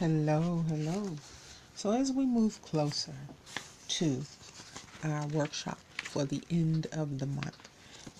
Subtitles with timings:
[0.00, 1.16] Hello, hello.
[1.76, 3.14] So, as we move closer
[3.86, 4.22] to
[5.04, 7.68] our workshop for the end of the month,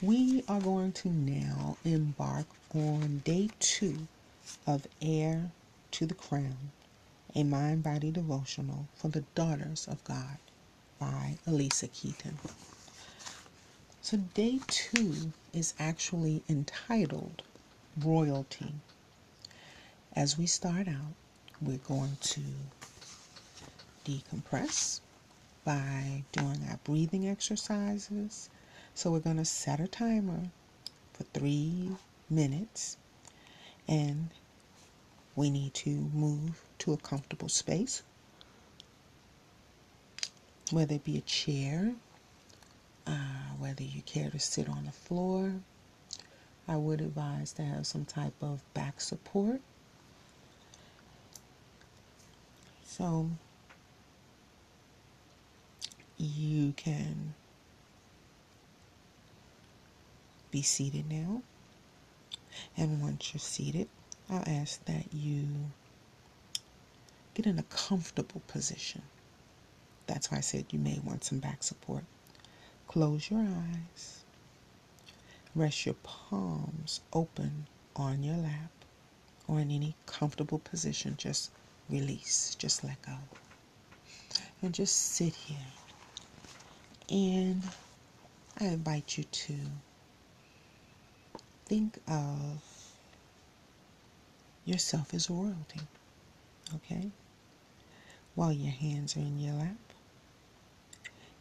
[0.00, 4.06] we are going to now embark on day two
[4.68, 5.50] of Heir
[5.90, 6.70] to the Crown,
[7.34, 10.38] a mind body devotional for the daughters of God
[11.00, 12.38] by Alisa Keeton.
[14.00, 17.42] So, day two is actually entitled
[18.00, 18.74] Royalty.
[20.14, 21.14] As we start out,
[21.64, 22.40] we're going to
[24.04, 25.00] decompress
[25.64, 28.50] by doing our breathing exercises.
[28.94, 30.50] So we're going to set a timer
[31.14, 31.90] for three
[32.28, 32.96] minutes
[33.88, 34.28] and
[35.36, 38.02] we need to move to a comfortable space,
[40.70, 41.94] whether it be a chair,
[43.06, 43.10] uh,
[43.58, 45.54] whether you care to sit on the floor.
[46.68, 49.60] I would advise to have some type of back support
[52.96, 53.28] So
[56.16, 57.34] you can
[60.52, 61.42] be seated now.
[62.76, 63.88] And once you're seated,
[64.30, 65.48] I'll ask that you
[67.34, 69.02] get in a comfortable position.
[70.06, 72.04] That's why I said you may want some back support.
[72.86, 74.22] Close your eyes.
[75.56, 78.70] Rest your palms open on your lap
[79.48, 81.16] or in any comfortable position.
[81.16, 81.50] Just
[81.88, 83.16] release, just let go.
[84.62, 85.56] And just sit here.
[87.10, 87.62] And
[88.60, 89.54] I invite you to
[91.66, 92.62] think of
[94.64, 95.80] yourself as royalty,
[96.76, 97.10] okay?
[98.34, 99.76] While your hands are in your lap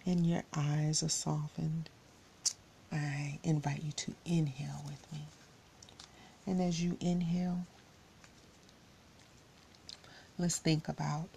[0.05, 1.89] and your eyes are softened,
[2.91, 5.25] I invite you to inhale with me.
[6.45, 7.65] And as you inhale,
[10.37, 11.29] let's think about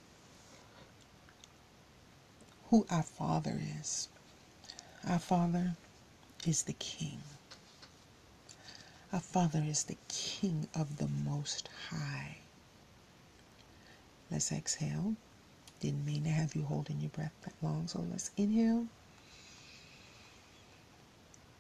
[2.71, 4.09] who our Father is.
[5.09, 5.77] Our Father
[6.47, 7.21] is the King.
[9.12, 12.39] Our Father is the King of the Most High.
[14.31, 15.15] Let's exhale.
[15.81, 18.87] Didn't mean to have you holding your breath that long, so let's inhale.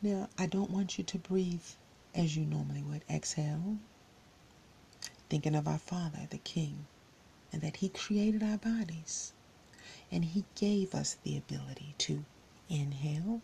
[0.02, 1.62] Now, I don't want you to breathe
[2.14, 3.02] as you normally would.
[3.08, 3.76] Exhale.
[5.28, 6.86] Thinking of our Father, the King
[7.56, 9.32] and that He created our bodies.
[10.12, 12.22] And He gave us the ability to
[12.68, 13.40] inhale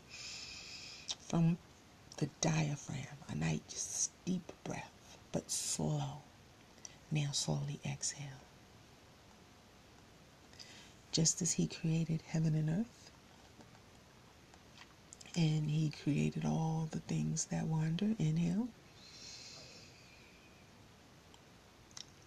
[1.19, 1.57] from
[2.19, 6.21] the diaphragm, a nice deep breath, but slow.
[7.11, 8.43] Now slowly exhale.
[11.11, 13.11] Just as He created heaven and earth,
[15.35, 18.69] and He created all the things that wander, inhale.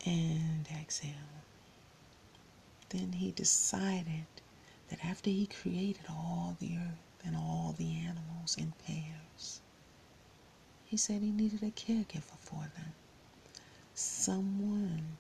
[0.04, 1.14] And exhale
[2.96, 4.26] then he decided
[4.90, 9.60] that after he created all the earth and all the animals in pairs,
[10.86, 12.94] he said he needed a caregiver for them.
[13.94, 15.18] Someone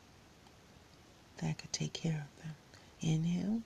[1.37, 2.55] that could take care of them.
[3.01, 3.61] Inhale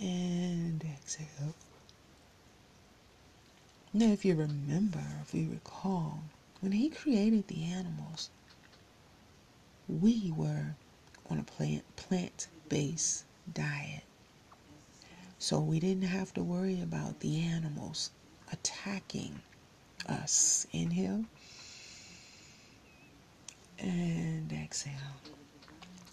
[0.00, 1.54] and exhale.
[3.92, 6.22] Now, if you remember, if you recall,
[6.60, 8.30] when he created the animals,
[9.88, 10.74] we were
[11.30, 14.04] on a plant plant based diet.
[15.38, 18.10] So we didn't have to worry about the animals
[18.52, 19.40] attacking
[20.08, 20.66] us.
[20.72, 21.24] Inhale
[23.78, 24.92] and exhale.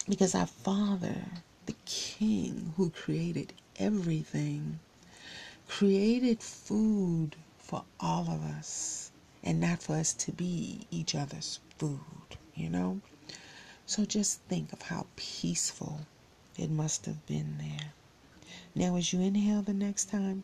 [0.08, 1.16] Because our Father,
[1.66, 4.80] the King who created everything,
[5.68, 9.12] created food for all of us
[9.44, 13.02] and not for us to be each other's food, you know?
[13.88, 16.02] So just think of how peaceful
[16.58, 17.94] it must have been there.
[18.74, 20.44] Now, as you inhale the next time,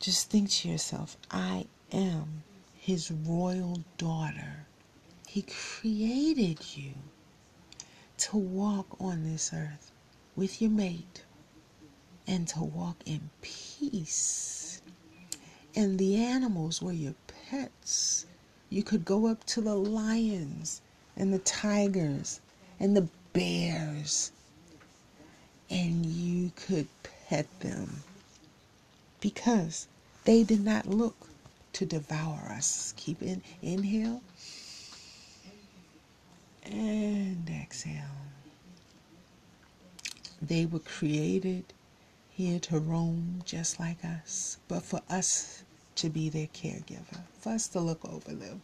[0.00, 2.42] just think to yourself, I am
[2.74, 4.66] his royal daughter.
[5.28, 6.92] He created you
[8.18, 9.92] to walk on this earth
[10.34, 11.24] with your mate
[12.26, 14.82] and to walk in peace.
[15.76, 17.14] And the animals were your
[17.48, 18.26] pets.
[18.68, 20.82] You could go up to the lions
[21.16, 22.40] and the tigers
[22.80, 24.32] and the bears,
[25.70, 28.02] and you could pet them
[29.20, 29.86] because
[30.24, 31.28] they did not look
[31.72, 32.92] to devour us.
[32.96, 34.22] Keep in inhale
[36.64, 38.02] and exhale.
[40.40, 41.72] They were created
[42.30, 45.62] here to roam just like us, but for us
[45.96, 48.60] to be their caregiver, for us to look over them.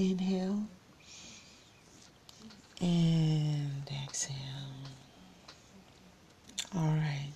[0.00, 0.64] Inhale
[2.80, 4.34] and exhale.
[6.74, 7.32] All right.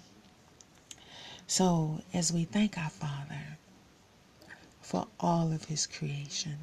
[1.46, 3.58] So, as we thank our Father
[4.80, 6.56] for all of His creation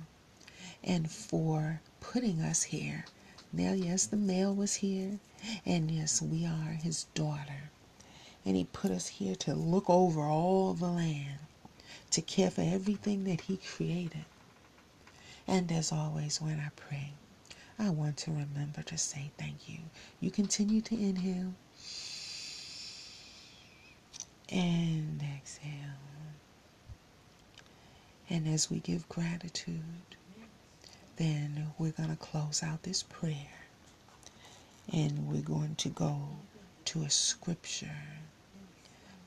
[0.83, 3.05] and for putting us here.
[3.53, 5.19] Now, yes, the male was here,
[5.67, 7.69] and yes, we are His daughter.
[8.43, 11.37] And He put us here to look over all the land,
[12.09, 14.25] to care for everything that He created.
[15.47, 17.13] And as always, when I pray,
[17.79, 19.79] I want to remember to say thank you.
[20.19, 21.53] You continue to inhale
[24.49, 25.97] and exhale.
[28.29, 29.83] And as we give gratitude,
[31.17, 33.65] then we're going to close out this prayer
[34.91, 36.17] and we're going to go
[36.85, 37.95] to a scripture.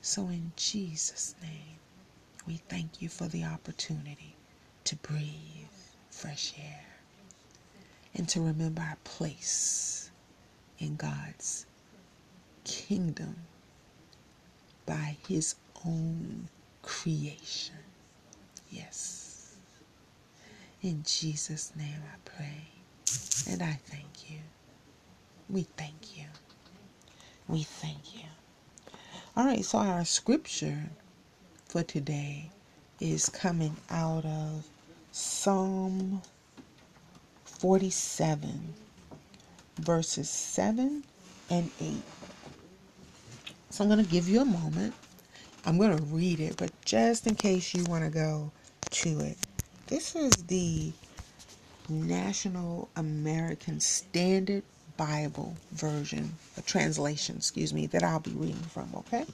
[0.01, 1.79] So, in Jesus' name,
[2.47, 4.35] we thank you for the opportunity
[4.85, 5.74] to breathe
[6.15, 6.85] fresh air
[8.15, 10.11] and to remember our place
[10.79, 11.65] in God's
[12.63, 13.35] kingdom
[14.85, 16.49] by His own
[16.83, 17.75] creation.
[18.71, 19.57] Yes.
[20.81, 22.67] In Jesus' name I pray.
[23.49, 24.39] And I thank you.
[25.49, 26.25] We thank you.
[27.47, 28.25] We thank you.
[29.35, 30.89] All right, so our scripture
[31.67, 32.49] for today
[32.99, 34.65] is coming out of
[35.17, 36.21] Psalm
[37.45, 38.73] 47,
[39.77, 41.05] verses 7
[41.49, 41.93] and 8.
[43.69, 44.93] So I'm going to give you a moment.
[45.65, 48.51] I'm going to read it, but just in case you want to go
[48.89, 49.37] to it,
[49.87, 50.91] this is the
[51.87, 54.63] National American Standard
[54.97, 59.25] Bible version, a translation, excuse me, that I'll be reading from, okay?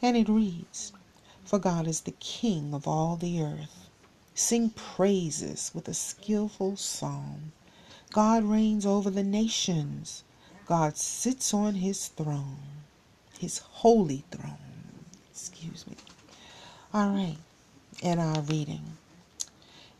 [0.00, 0.92] And it reads
[1.44, 3.75] For God is the King of all the earth
[4.38, 7.52] Sing praises with a skillful psalm.
[8.12, 10.24] God reigns over the nations.
[10.66, 12.84] God sits on his throne,
[13.38, 15.00] his holy throne.
[15.30, 15.96] Excuse me.
[16.92, 17.38] All right,
[18.02, 18.98] in our reading.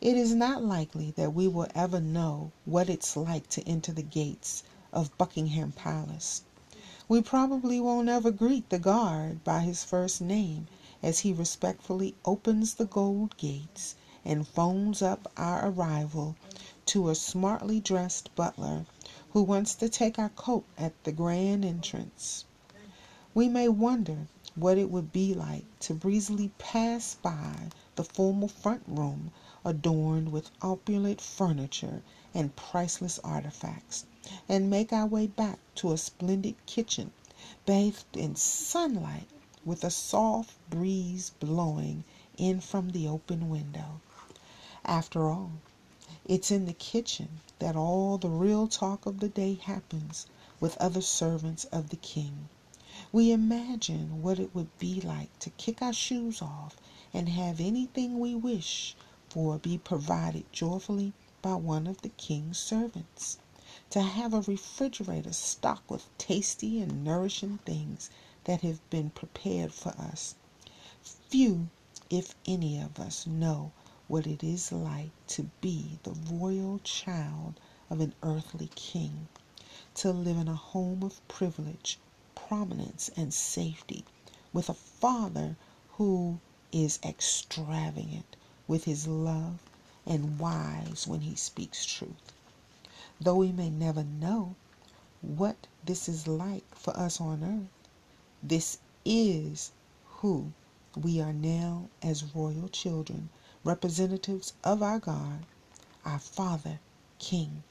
[0.03, 4.03] It is not likely that we will ever know what it's like to enter the
[4.03, 6.43] gates of Buckingham Palace.
[7.09, 10.69] We probably won't ever greet the guard by his first name
[11.03, 13.94] as he respectfully opens the gold gates
[14.26, 16.34] and phones up our arrival
[16.84, 18.84] to a smartly dressed butler
[19.31, 22.44] who wants to take our coat at the grand entrance.
[23.34, 24.26] We may wonder
[24.56, 29.31] what it would be like to breezily pass by the formal front room
[29.64, 32.02] adorned with opulent furniture
[32.34, 34.06] and priceless artifacts,
[34.49, 37.12] and make our way back to a splendid kitchen
[37.64, 39.28] bathed in sunlight
[39.64, 42.02] with a soft breeze blowing
[42.37, 44.00] in from the open window.
[44.88, 45.50] After all,
[46.25, 50.27] it's in the kitchen that all the real talk of the day happens
[50.61, 52.49] with other servants of the king.
[53.11, 56.77] We imagine what it would be like to kick our shoes off
[57.12, 58.94] and have anything we wish
[59.29, 63.38] for be provided joyfully by one of the king's servants.
[63.91, 68.09] To have a refrigerator stocked with tasty and nourishing things
[68.44, 70.37] that have been prepared for us.
[71.03, 71.71] Few,
[72.09, 73.73] if any of us, know
[74.08, 77.59] what it is like to be the royal child
[77.90, 79.26] of an earthly king,
[79.95, 81.99] to live in a home of privilege,
[82.37, 84.04] prominence, and safety,
[84.52, 85.57] with a father
[85.95, 86.38] who
[86.71, 88.37] is extravagant
[88.69, 89.59] with his love
[90.07, 92.33] and wise when he speaks truth.
[93.21, 94.54] Though we may never know
[95.21, 97.88] what this is like for us on earth,
[98.42, 99.73] this is
[100.19, 100.52] who
[100.97, 103.31] we are now as royal children
[103.66, 105.46] representatives of our God,
[106.06, 106.80] our Father,
[107.18, 107.64] King.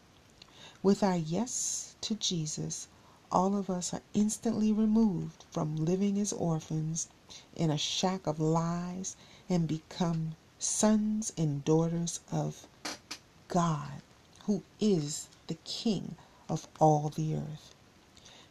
[0.84, 2.88] With our yes to Jesus,
[3.32, 7.10] all of us are instantly removed from living as orphans
[7.56, 9.18] in a shack of lies
[9.50, 12.68] and become sons and daughters of
[13.50, 14.02] God,
[14.46, 16.18] who is the King
[16.50, 17.76] of all the earth.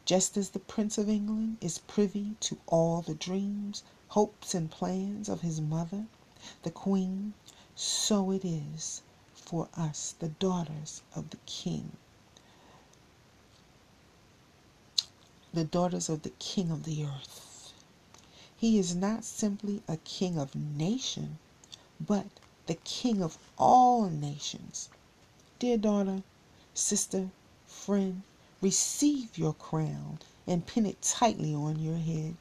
[0.07, 5.29] Just as the Prince of England is privy to all the dreams, hopes, and plans
[5.29, 6.07] of his mother,
[6.63, 7.35] the Queen,
[7.75, 11.93] so it is for us, the daughters of the King,
[15.53, 17.73] the daughters of the King of the earth.
[18.57, 21.39] He is not simply a king of nation,
[22.01, 22.27] but
[22.67, 24.89] the king of all nations.
[25.59, 26.23] Dear daughter,
[26.73, 27.31] sister,
[27.67, 28.23] friend,
[28.63, 32.37] receive your crown and pin it tightly on your head.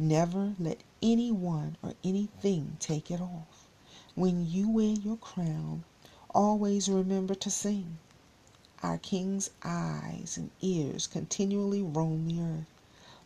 [0.00, 3.66] Never let anyone or anything take it off.
[4.14, 5.82] When you wear your crown,
[6.32, 7.98] always remember to sing.
[8.80, 12.70] Our King's eyes and ears continually roam the earth,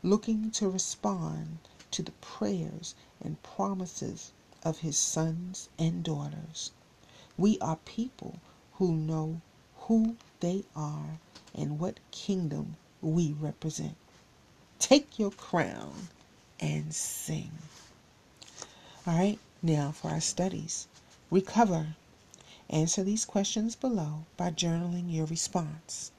[0.03, 1.59] looking to respond
[1.91, 4.33] to the prayers and promises
[4.65, 6.71] of his sons and daughters.
[7.37, 8.37] We are people
[8.75, 9.43] who know
[9.77, 11.19] who they are
[11.55, 13.97] and what kingdom we represent.
[14.79, 16.09] Take your crown
[16.63, 17.51] and sing.
[19.05, 20.87] All right, now for our studies.
[21.29, 21.97] Recover.
[22.71, 26.13] Answer these questions below by journaling your response.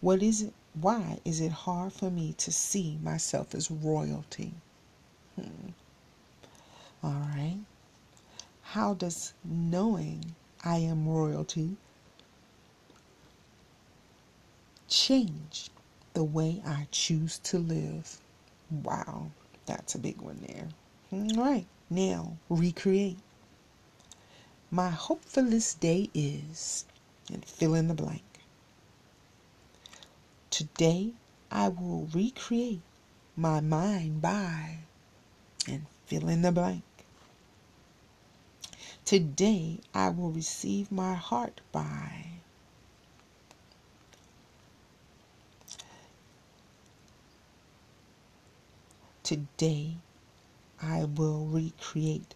[0.00, 0.52] What is it?
[0.74, 4.52] Why is it hard for me to see myself as royalty?
[5.36, 5.70] Hmm.
[7.02, 7.58] All right.
[8.62, 10.34] How does knowing
[10.64, 11.76] I am royalty
[14.88, 15.70] change
[16.14, 18.20] the way I choose to live?
[18.70, 19.32] Wow,
[19.66, 20.68] that's a big one there.
[21.10, 23.18] All right, now recreate.
[24.70, 26.84] My hope for this day is,
[27.32, 28.22] and fill in the blank.
[30.50, 31.14] Today
[31.50, 32.82] I will recreate
[33.36, 34.78] my mind by,
[35.68, 36.84] and fill in the blank.
[39.04, 42.29] Today I will receive my heart by.
[49.30, 49.94] Today
[50.82, 52.34] I will recreate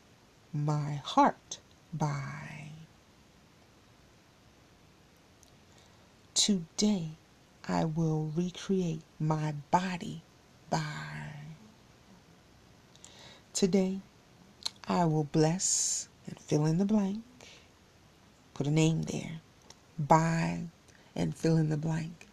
[0.53, 1.59] my heart
[1.93, 2.69] by.
[6.35, 7.17] Today
[7.67, 10.23] I will recreate my body
[10.71, 11.33] by.
[13.53, 13.99] Today
[14.87, 17.25] I will bless and fill in the blank.
[18.55, 19.41] Put a name there.
[19.99, 20.67] By
[21.17, 22.29] and fill in the blank.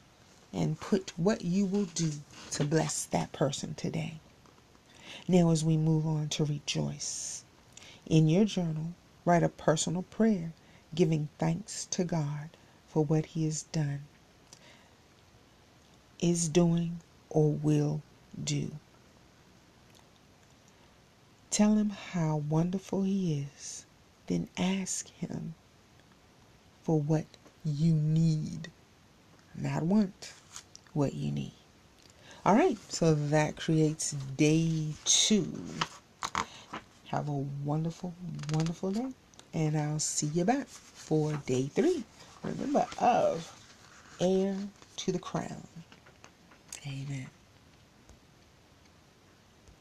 [0.54, 2.12] And put what you will do
[2.52, 4.20] to bless that person today.
[5.32, 7.46] Now, as we move on to rejoice,
[8.06, 8.88] in your journal,
[9.24, 10.52] write a personal prayer
[10.94, 12.50] giving thanks to God
[12.90, 14.02] for what He has done,
[16.20, 18.02] is doing, or will
[18.44, 18.72] do.
[21.50, 23.86] Tell Him how wonderful He is,
[24.28, 25.54] then ask Him
[26.84, 27.28] for what
[27.64, 28.70] you need,
[29.56, 30.34] not want,
[30.92, 31.54] what you need.
[32.44, 35.54] All right, so that creates day two.
[37.10, 38.16] Have a wonderful,
[38.52, 39.10] wonderful day,
[39.54, 42.04] and I'll see you back for day three.
[42.44, 43.54] Remember, of
[44.20, 44.58] heir
[44.98, 45.68] to the crown.
[46.88, 47.30] Amen.